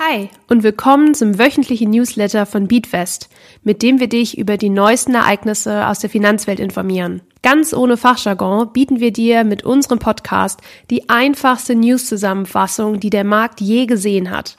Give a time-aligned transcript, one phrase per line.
[0.00, 3.28] Hi und willkommen zum wöchentlichen Newsletter von Beatwest,
[3.64, 7.20] mit dem wir dich über die neuesten Ereignisse aus der Finanzwelt informieren.
[7.42, 13.60] Ganz ohne Fachjargon bieten wir dir mit unserem Podcast die einfachste News-Zusammenfassung, die der Markt
[13.60, 14.56] je gesehen hat.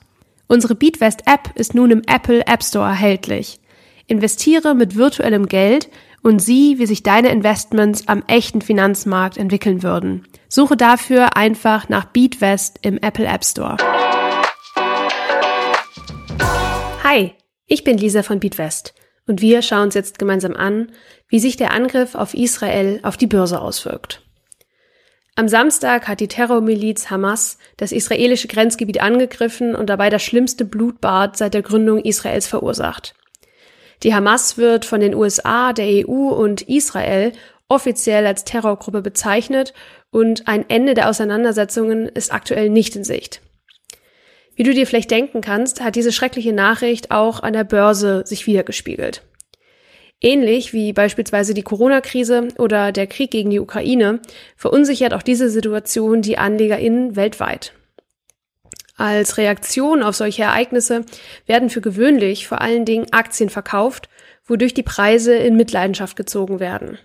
[0.47, 3.61] Unsere Beatwest App ist nun im Apple App Store erhältlich.
[4.07, 5.87] Investiere mit virtuellem Geld
[6.21, 10.27] und sieh, wie sich deine Investments am echten Finanzmarkt entwickeln würden.
[10.49, 13.77] Suche dafür einfach nach Beatwest im Apple App Store.
[17.11, 17.33] Hi,
[17.65, 18.93] ich bin Lisa von Beatwest
[19.25, 20.91] und wir schauen uns jetzt gemeinsam an,
[21.27, 24.21] wie sich der Angriff auf Israel auf die Börse auswirkt.
[25.35, 31.35] Am Samstag hat die Terrormiliz Hamas das israelische Grenzgebiet angegriffen und dabei das schlimmste Blutbad
[31.35, 33.15] seit der Gründung Israels verursacht.
[34.03, 37.33] Die Hamas wird von den USA, der EU und Israel
[37.69, 39.73] offiziell als Terrorgruppe bezeichnet
[40.11, 43.41] und ein Ende der Auseinandersetzungen ist aktuell nicht in Sicht.
[44.59, 48.45] Wie du dir vielleicht denken kannst, hat diese schreckliche Nachricht auch an der Börse sich
[48.45, 49.21] wiedergespiegelt.
[50.19, 54.19] Ähnlich wie beispielsweise die Corona-Krise oder der Krieg gegen die Ukraine
[54.57, 57.71] verunsichert auch diese Situation die AnlegerInnen weltweit.
[58.97, 61.05] Als Reaktion auf solche Ereignisse
[61.45, 64.09] werden für gewöhnlich vor allen Dingen Aktien verkauft,
[64.45, 66.97] wodurch die Preise in Mitleidenschaft gezogen werden.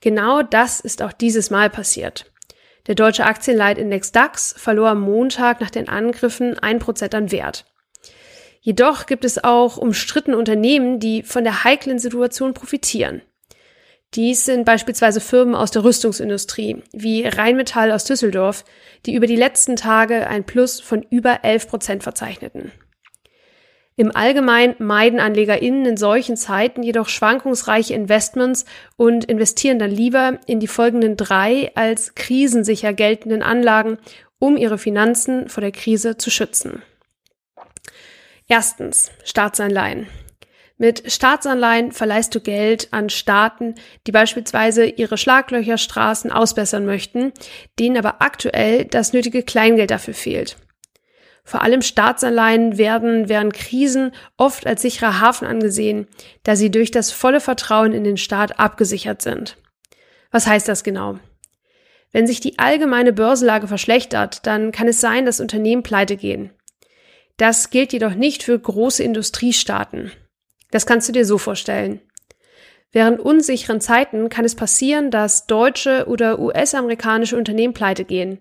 [0.00, 2.31] Genau das ist auch dieses Mal passiert.
[2.86, 7.64] Der deutsche Aktienleitindex DAX verlor am Montag nach den Angriffen ein Prozent an Wert.
[8.60, 13.22] Jedoch gibt es auch umstrittene Unternehmen, die von der heiklen Situation profitieren.
[14.14, 18.64] Dies sind beispielsweise Firmen aus der Rüstungsindustrie, wie Rheinmetall aus Düsseldorf,
[19.06, 22.72] die über die letzten Tage ein Plus von über 11 Prozent verzeichneten.
[23.96, 28.64] Im Allgemeinen meiden AnlegerInnen in solchen Zeiten jedoch schwankungsreiche Investments
[28.96, 33.98] und investieren dann lieber in die folgenden drei als krisensicher geltenden Anlagen,
[34.38, 36.82] um ihre Finanzen vor der Krise zu schützen.
[38.48, 40.06] Erstens Staatsanleihen.
[40.78, 43.76] Mit Staatsanleihen verleihst du Geld an Staaten,
[44.06, 47.32] die beispielsweise ihre Schlaglöcherstraßen ausbessern möchten,
[47.78, 50.56] denen aber aktuell das nötige Kleingeld dafür fehlt.
[51.44, 56.06] Vor allem Staatsanleihen werden während Krisen oft als sicherer Hafen angesehen,
[56.44, 59.56] da sie durch das volle Vertrauen in den Staat abgesichert sind.
[60.30, 61.18] Was heißt das genau?
[62.12, 66.50] Wenn sich die allgemeine Börsenlage verschlechtert, dann kann es sein, dass Unternehmen pleite gehen.
[67.38, 70.12] Das gilt jedoch nicht für große Industriestaaten.
[70.70, 72.00] Das kannst du dir so vorstellen.
[72.92, 78.38] Während unsicheren Zeiten kann es passieren, dass deutsche oder US-amerikanische Unternehmen pleite gehen.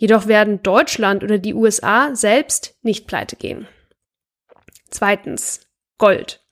[0.00, 3.68] Jedoch werden Deutschland oder die USA selbst nicht pleite gehen.
[4.88, 5.68] Zweitens.
[5.98, 6.42] Gold.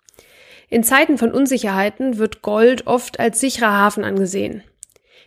[0.68, 4.64] In Zeiten von Unsicherheiten wird Gold oft als sicherer Hafen angesehen.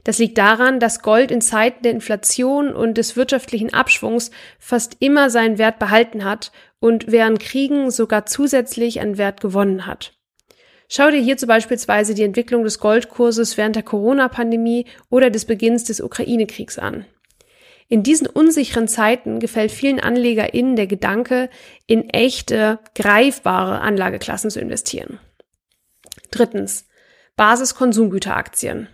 [0.04, 4.30] Das liegt daran, dass Gold in Zeiten der Inflation und des wirtschaftlichen Abschwungs
[4.60, 10.14] fast immer seinen Wert behalten hat und während Kriegen sogar zusätzlich an Wert gewonnen hat.
[10.88, 16.02] Schau dir hierzu beispielsweise die Entwicklung des Goldkurses während der Corona-Pandemie oder des Beginns des
[16.02, 17.08] Ukraine-Kriegs an.
[17.92, 21.50] In diesen unsicheren Zeiten gefällt vielen AnlegerInnen der Gedanke,
[21.88, 25.20] in echte, greifbare Anlageklassen zu investieren.
[26.32, 26.88] Drittens.
[27.36, 28.88] Basiskonsumgüteraktien.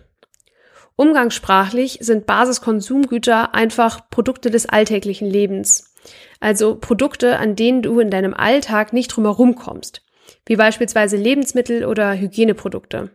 [0.96, 5.94] Umgangssprachlich sind Basiskonsumgüter einfach Produkte des alltäglichen Lebens.
[6.40, 10.02] Also Produkte, an denen du in deinem Alltag nicht drumherum kommst.
[10.44, 13.12] Wie beispielsweise Lebensmittel oder Hygieneprodukte.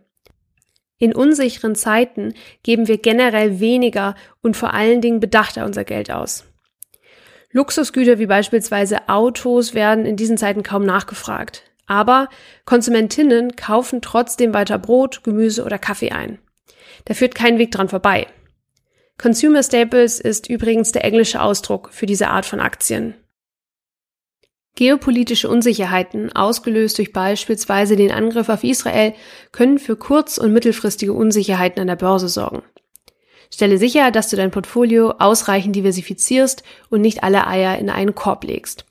[0.98, 6.44] In unsicheren Zeiten geben wir generell weniger und vor allen Dingen bedachter unser Geld aus.
[7.50, 11.62] Luxusgüter wie beispielsweise Autos werden in diesen Zeiten kaum nachgefragt.
[11.86, 12.28] Aber
[12.64, 16.38] Konsumentinnen kaufen trotzdem weiter Brot, Gemüse oder Kaffee ein.
[17.04, 18.26] Da führt kein Weg dran vorbei.
[19.18, 23.14] Consumer Staples ist übrigens der englische Ausdruck für diese Art von Aktien.
[24.76, 29.14] Geopolitische Unsicherheiten, ausgelöst durch beispielsweise den Angriff auf Israel,
[29.52, 32.62] können für kurz- und mittelfristige Unsicherheiten an der Börse sorgen.
[33.52, 38.42] Stelle sicher, dass du dein Portfolio ausreichend diversifizierst und nicht alle Eier in einen Korb
[38.42, 38.84] legst.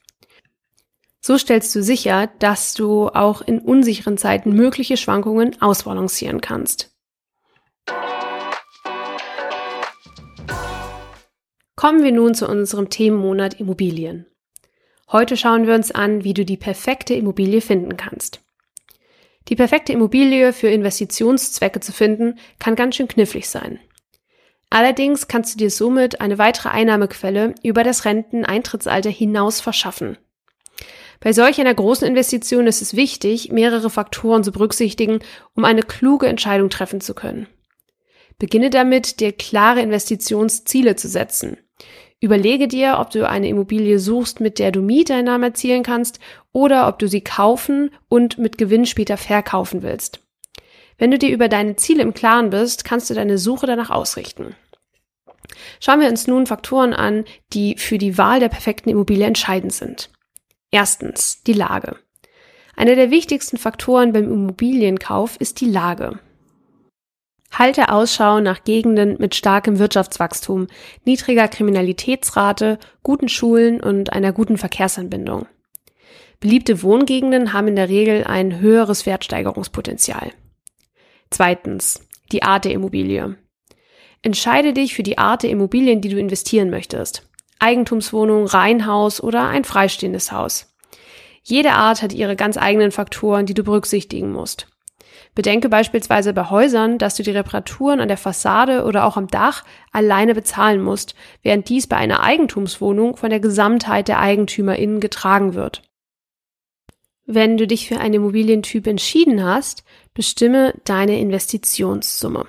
[1.19, 6.91] So stellst du sicher, dass du auch in unsicheren Zeiten mögliche Schwankungen ausbalancieren kannst.
[11.75, 14.27] Kommen wir nun zu unserem Themenmonat Immobilien.
[15.11, 18.41] Heute schauen wir uns an, wie du die perfekte Immobilie finden kannst.
[19.49, 23.79] Die perfekte Immobilie für Investitionszwecke zu finden, kann ganz schön knifflig sein.
[24.69, 30.17] Allerdings kannst du dir somit eine weitere Einnahmequelle über das Renteneintrittsalter hinaus verschaffen.
[31.19, 35.19] Bei solch einer großen Investition ist es wichtig, mehrere Faktoren zu berücksichtigen,
[35.53, 37.47] um eine kluge Entscheidung treffen zu können.
[38.39, 41.57] Beginne damit, dir klare Investitionsziele zu setzen.
[42.23, 46.21] Überlege dir, ob du eine Immobilie suchst, mit der du Mieteinnahmen erzielen kannst
[46.53, 50.21] oder ob du sie kaufen und mit Gewinn später verkaufen willst.
[50.97, 54.55] Wenn du dir über deine Ziele im Klaren bist, kannst du deine Suche danach ausrichten.
[55.81, 60.09] Schauen wir uns nun Faktoren an, die für die Wahl der perfekten Immobilie entscheidend sind.
[60.71, 61.97] Erstens, die Lage.
[62.77, 66.19] Einer der wichtigsten Faktoren beim Immobilienkauf ist die Lage.
[67.53, 70.67] Halte Ausschau nach Gegenden mit starkem Wirtschaftswachstum,
[71.05, 75.45] niedriger Kriminalitätsrate, guten Schulen und einer guten Verkehrsanbindung.
[76.39, 80.31] Beliebte Wohngegenden haben in der Regel ein höheres Wertsteigerungspotenzial.
[81.29, 83.37] Zweitens, die Art der Immobilie.
[84.23, 87.29] Entscheide dich für die Art der Immobilien, die du investieren möchtest.
[87.59, 90.73] Eigentumswohnung, Reihenhaus oder ein freistehendes Haus.
[91.43, 94.72] Jede Art hat ihre ganz eigenen Faktoren, die du berücksichtigen musst.
[95.35, 99.63] Bedenke beispielsweise bei Häusern, dass du die Reparaturen an der Fassade oder auch am Dach
[99.91, 105.81] alleine bezahlen musst, während dies bei einer Eigentumswohnung von der Gesamtheit der EigentümerInnen getragen wird.
[107.25, 109.83] Wenn du dich für einen Immobilientyp entschieden hast,
[110.13, 112.45] bestimme deine Investitionssumme.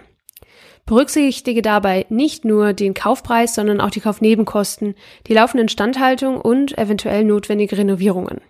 [0.87, 4.95] Berücksichtige dabei nicht nur den Kaufpreis, sondern auch die Kaufnebenkosten,
[5.27, 8.41] die laufende Instandhaltung und eventuell notwendige Renovierungen.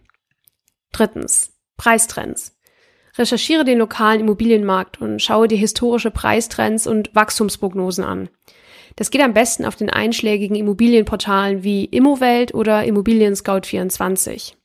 [0.93, 1.53] Drittens.
[1.77, 2.57] Preistrends.
[3.17, 8.29] Recherchiere den lokalen Immobilienmarkt und schaue dir historische Preistrends und Wachstumsprognosen an.
[8.97, 14.57] Das geht am besten auf den einschlägigen Immobilienportalen wie Immowelt oder Immobilien Scout 24.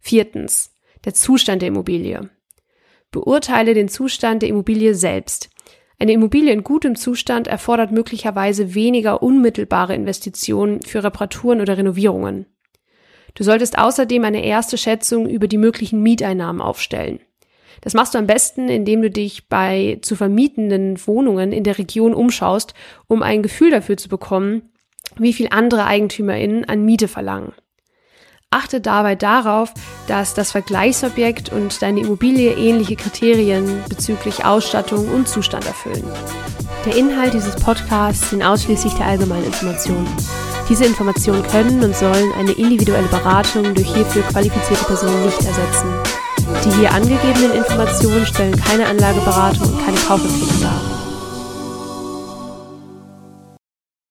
[0.00, 0.74] Viertens.
[1.04, 2.30] Der Zustand der Immobilie.
[3.10, 5.50] Beurteile den Zustand der Immobilie selbst.
[5.98, 12.46] Eine Immobilie in gutem Zustand erfordert möglicherweise weniger unmittelbare Investitionen für Reparaturen oder Renovierungen.
[13.34, 17.20] Du solltest außerdem eine erste Schätzung über die möglichen Mieteinnahmen aufstellen.
[17.80, 22.14] Das machst du am besten, indem du dich bei zu vermietenden Wohnungen in der Region
[22.14, 22.74] umschaust,
[23.08, 24.70] um ein Gefühl dafür zu bekommen,
[25.16, 27.52] wie viel andere EigentümerInnen an Miete verlangen.
[28.50, 29.72] Achte dabei darauf,
[30.08, 36.04] dass das Vergleichsobjekt und deine Immobilie ähnliche Kriterien bezüglich Ausstattung und Zustand erfüllen.
[36.84, 40.08] Der Inhalt dieses Podcasts sind ausschließlich der allgemeinen Informationen.
[40.68, 46.21] Diese Informationen können und sollen eine individuelle Beratung durch hierfür qualifizierte Personen nicht ersetzen.
[46.64, 50.91] Die hier angegebenen Informationen stellen keine Anlageberatung und keine Kaufempfehlung dar.